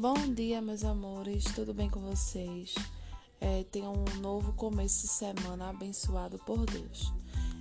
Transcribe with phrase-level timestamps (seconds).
[0.00, 2.72] Bom dia, meus amores, tudo bem com vocês?
[3.40, 7.12] É, tenham um novo começo de semana abençoado por Deus.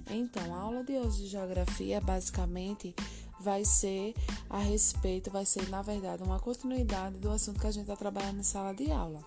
[0.08, 2.94] Então, a aula de hoje de geografia basicamente
[3.40, 4.14] vai ser
[4.52, 8.40] a respeito, vai ser na verdade uma continuidade do assunto que a gente está trabalhando
[8.40, 9.26] em sala de aula,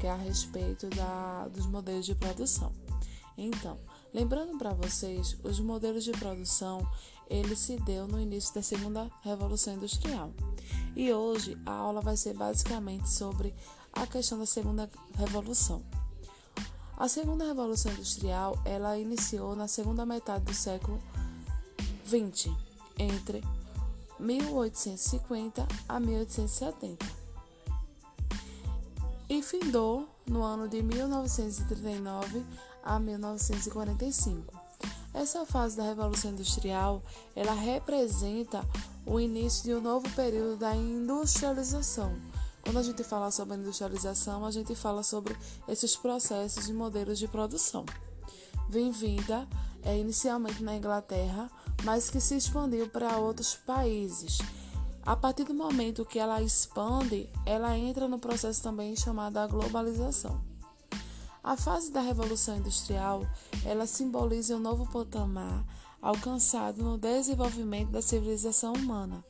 [0.00, 2.72] que é a respeito da, dos modelos de produção.
[3.36, 3.78] Então,
[4.12, 6.80] lembrando para vocês, os modelos de produção
[7.28, 10.32] ele se deu no início da segunda revolução industrial.
[10.98, 13.54] E hoje a aula vai ser basicamente sobre
[13.92, 15.80] a questão da segunda revolução.
[16.96, 21.00] A segunda revolução industrial ela iniciou na segunda metade do século
[22.04, 22.52] 20,
[22.98, 23.44] entre
[24.18, 27.06] 1850 a 1870,
[29.28, 32.44] e findou no ano de 1939
[32.82, 34.67] a 1945.
[35.12, 37.02] Essa fase da Revolução Industrial,
[37.34, 38.64] ela representa
[39.06, 42.16] o início de um novo período da industrialização.
[42.62, 47.26] Quando a gente fala sobre industrialização, a gente fala sobre esses processos e modelos de
[47.26, 47.86] produção.
[48.68, 49.48] Vem vinda
[49.82, 51.50] é, inicialmente na Inglaterra,
[51.84, 54.38] mas que se expandiu para outros países.
[55.02, 60.38] A partir do momento que ela expande, ela entra no processo também chamado a globalização.
[61.48, 63.26] A fase da Revolução Industrial,
[63.64, 65.64] ela simboliza um novo patamar
[66.02, 69.24] alcançado no desenvolvimento da civilização humana,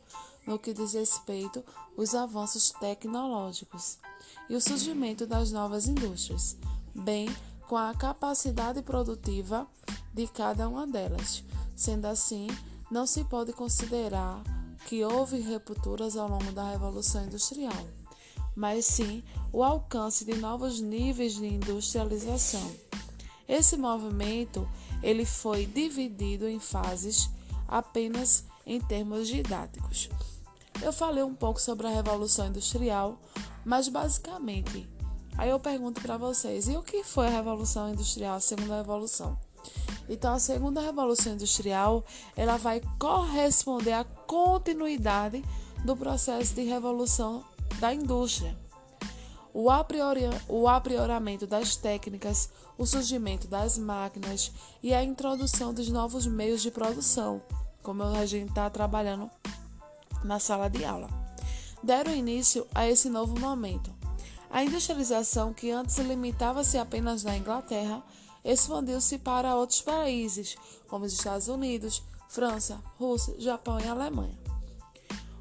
[0.45, 1.65] no que diz respeito
[1.97, 3.99] aos avanços tecnológicos
[4.51, 6.57] e o surgimento das novas indústrias,
[6.93, 7.29] bem
[7.69, 9.65] com a capacidade produtiva
[10.13, 11.45] de cada uma delas.
[11.77, 12.49] Sendo assim,
[12.91, 14.43] não se pode considerar
[14.89, 17.87] que houve rupturas ao longo da Revolução Industrial
[18.59, 22.71] mas sim o alcance de novos níveis de industrialização.
[23.49, 24.69] Esse movimento
[25.03, 27.31] ele foi dividido em fases
[27.67, 30.09] apenas em termos didáticos.
[30.83, 33.19] Eu falei um pouco sobre a Revolução Industrial,
[33.65, 34.89] mas basicamente,
[35.37, 39.39] aí eu pergunto para vocês, e o que foi a Revolução Industrial, a segunda revolução?
[40.09, 45.45] Então, a segunda revolução industrial, ela vai corresponder à continuidade
[45.85, 47.45] do processo de revolução
[47.79, 48.57] da indústria.
[49.61, 52.49] O, apriori, o aprioramento das técnicas,
[52.79, 57.43] o surgimento das máquinas e a introdução dos novos meios de produção,
[57.83, 59.29] como a gente está trabalhando
[60.23, 61.09] na sala de aula,
[61.83, 63.93] deram início a esse novo momento.
[64.49, 68.01] A industrialização, que antes limitava-se apenas na Inglaterra,
[68.45, 74.48] expandiu-se para outros países, como os Estados Unidos, França, Rússia, Japão e Alemanha.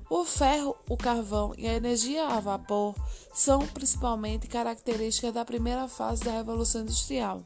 [0.09, 2.95] O ferro, o carvão e a energia a vapor
[3.33, 7.43] são principalmente características da primeira fase da Revolução Industrial.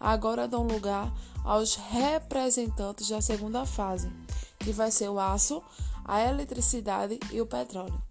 [0.00, 1.12] Agora dão lugar
[1.44, 4.10] aos representantes da segunda fase,
[4.58, 5.62] que vai ser o aço,
[6.04, 8.02] a eletricidade e o petróleo.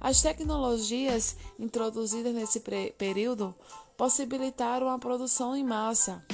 [0.00, 2.58] As tecnologias introduzidas nesse
[2.96, 3.54] período
[3.98, 6.24] possibilitaram a produção em massa,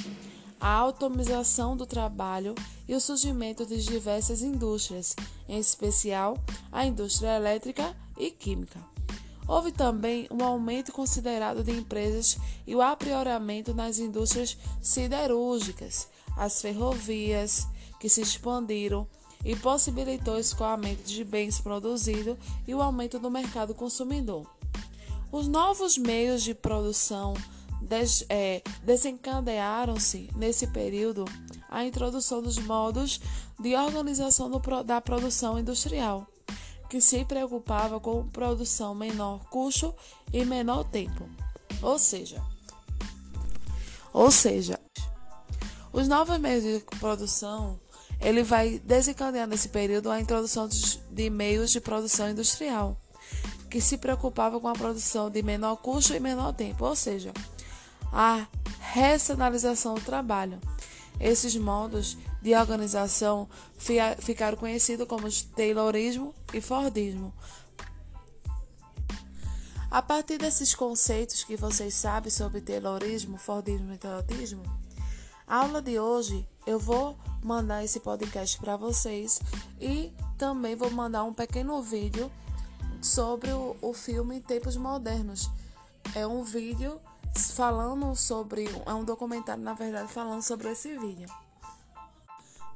[0.61, 2.55] a automização do trabalho
[2.89, 5.15] e o surgimento de diversas indústrias,
[5.49, 6.37] em especial
[6.71, 8.81] a indústria elétrica e química.
[9.49, 12.37] Houve também um aumento considerado de empresas
[12.67, 17.67] e o aprioramento nas indústrias siderúrgicas, as ferrovias,
[18.01, 19.07] que se expandiram
[19.45, 22.37] e possibilitou o escoamento de bens produzidos
[22.67, 24.51] e o aumento do mercado consumidor.
[25.31, 27.35] Os novos meios de produção
[27.81, 31.25] des, é, desencadearam-se nesse período
[31.69, 33.21] a introdução dos modos
[33.59, 36.27] de organização do, da produção industrial,
[36.89, 39.95] que se preocupava com produção menor custo
[40.33, 41.29] e menor tempo.
[41.83, 42.43] Ou seja,
[44.13, 44.81] ou seja,
[45.93, 47.79] os novos meios de produção
[48.21, 50.69] ele vai desencadear nesse período a introdução
[51.11, 52.97] de meios de produção industrial,
[53.71, 57.33] que se preocupava com a produção de menor custo e menor tempo, ou seja,
[58.17, 58.49] a
[58.81, 60.59] racionalização do trabalho.
[61.21, 63.47] Esses modos de organização
[64.19, 67.35] ficaram conhecidos como Taylorismo e Fordismo.
[69.91, 74.63] A partir desses conceitos que vocês sabem sobre Taylorismo, Fordismo e Taylorismo,
[75.47, 79.41] a aula de hoje eu vou mandar esse podcast para vocês
[79.79, 82.33] e também vou mandar um pequeno vídeo
[83.03, 85.51] sobre o, o filme Tempos Modernos.
[86.15, 86.99] É um vídeo
[87.55, 88.67] falando sobre.
[88.87, 91.29] É um documentário, na verdade, falando sobre esse vídeo.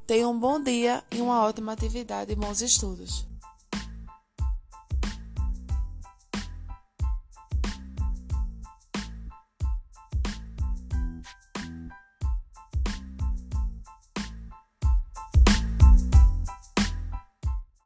[0.07, 3.30] Tenha um bom dia e uma ótima atividade e bons estudos.